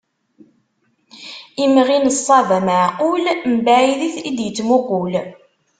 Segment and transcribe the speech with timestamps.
[1.63, 3.23] Imɣi n ṣṣaba meɛqul,
[3.57, 5.13] mbaɛid i d-yettmuqul.